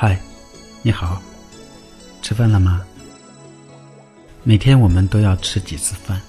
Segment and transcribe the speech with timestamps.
[0.00, 0.16] 嗨
[0.80, 1.20] 你好，
[2.22, 2.82] 吃饭了吗？
[4.44, 6.20] 每天我们都要吃几次饭？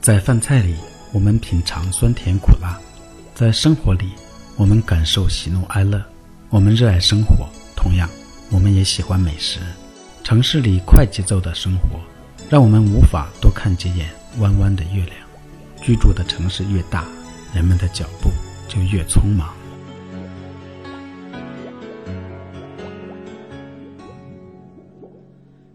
[0.00, 0.76] 在饭菜里，
[1.12, 2.78] 我们品尝酸甜苦辣；
[3.34, 4.12] 在生活里，
[4.54, 6.00] 我们感受喜怒哀乐。
[6.50, 8.08] 我们热爱生活，同样，
[8.50, 9.58] 我们也喜欢美食。
[10.22, 11.98] 城市里快节奏的生活，
[12.48, 15.14] 让我们无法多看几眼弯弯的月亮。
[15.82, 17.04] 居住的城市越大，
[17.52, 18.30] 人们的脚步
[18.68, 19.52] 就越匆忙。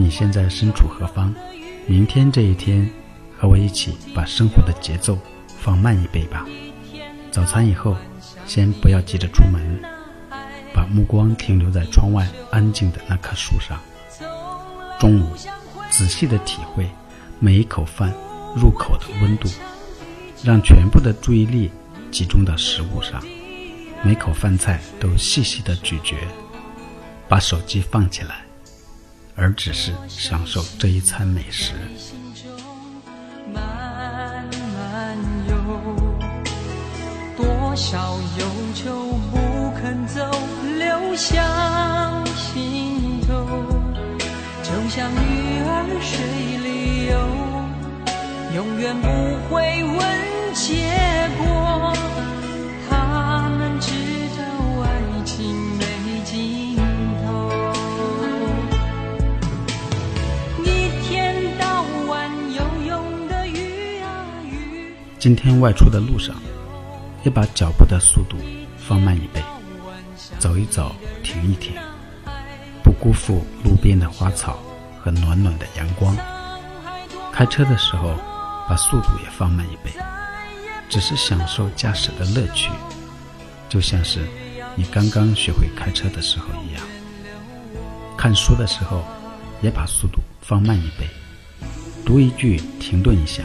[0.00, 1.34] 你现在身处何方，
[1.86, 2.88] 明天这一天，
[3.38, 5.18] 和我一起把生活的节奏
[5.58, 6.46] 放慢一倍吧。
[7.30, 7.94] 早餐以后，
[8.46, 9.78] 先不要急着出门，
[10.72, 13.78] 把目光停留在窗外安静的那棵树上。
[14.98, 15.36] 中午，
[15.90, 16.88] 仔细的体会
[17.38, 18.10] 每一口饭
[18.56, 19.50] 入口的温度，
[20.42, 21.70] 让全部的注意力
[22.10, 23.22] 集中到食物上，
[24.02, 26.16] 每口饭菜都细细的咀嚼，
[27.28, 28.46] 把手机放起来。
[29.40, 31.72] 而只是享受这一餐美食。
[33.54, 34.44] 慢
[34.76, 35.16] 慢
[35.48, 35.56] 游，
[37.38, 40.30] 多少忧愁不肯走，
[40.78, 43.46] 流向心头，
[44.62, 46.20] 就像鱼儿水
[46.58, 47.16] 里游，
[48.54, 49.08] 永远不
[49.48, 49.98] 会问
[50.52, 50.86] 结
[51.38, 51.96] 果。
[65.20, 66.34] 今天外出的路上，
[67.24, 68.38] 也把脚步的速度
[68.78, 69.42] 放慢一倍，
[70.38, 71.74] 走一走，停一停，
[72.82, 74.58] 不辜负路边的花草
[74.98, 76.16] 和暖暖的阳光。
[77.30, 78.14] 开车的时候，
[78.66, 79.92] 把速度也放慢一倍，
[80.88, 82.70] 只是享受驾驶的乐趣，
[83.68, 84.20] 就像是
[84.74, 86.82] 你刚刚学会开车的时候一样。
[88.16, 89.04] 看书的时候，
[89.60, 91.06] 也把速度放慢一倍，
[92.06, 93.44] 读一句停顿一下，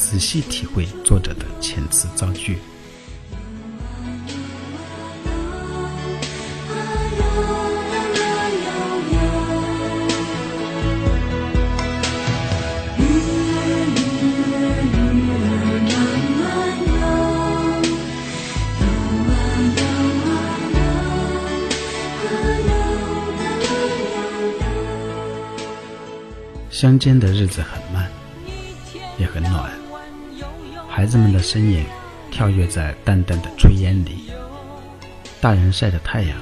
[0.00, 2.58] 仔细体会作者的遣词造句。
[26.70, 28.10] 乡间的日子很慢，
[29.18, 29.70] 也很暖。
[31.00, 31.86] 孩子们的身影
[32.30, 34.30] 跳跃在淡淡的炊烟里，
[35.40, 36.36] 大人晒着太阳，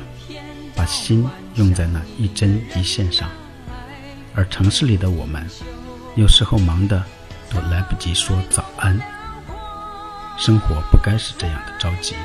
[0.74, 1.24] 把心
[1.54, 3.30] 用在那一针一线上。
[4.34, 5.46] 而城市里的我们，
[6.16, 7.00] 有时候忙得
[7.50, 9.00] 都来不及说早安。
[10.36, 12.16] 生活不该是这样的着急，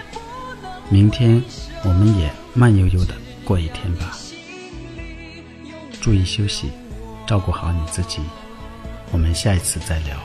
[0.89, 1.39] 明天
[1.83, 3.13] 我们也慢悠悠的
[3.45, 4.17] 过一天吧。
[6.01, 6.71] 注意休息。
[7.27, 8.21] 照顾好你自己，
[9.11, 10.17] 我们下一次再聊。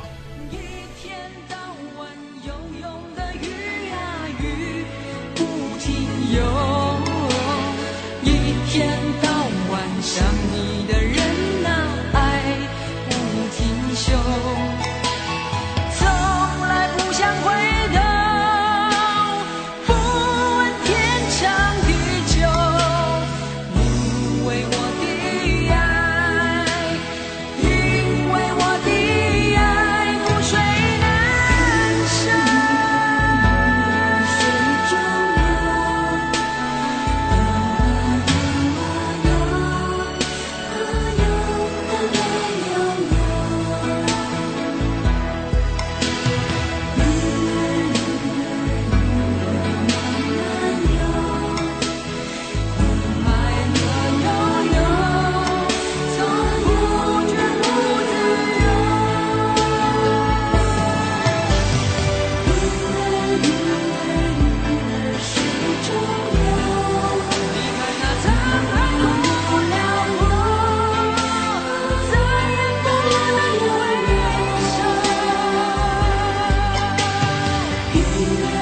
[78.36, 78.57] you.